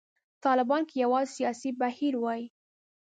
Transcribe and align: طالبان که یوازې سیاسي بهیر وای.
طالبان 0.43 0.81
که 0.89 0.95
یوازې 1.03 1.31
سیاسي 1.37 1.69
بهیر 1.79 2.13
وای. 2.17 2.41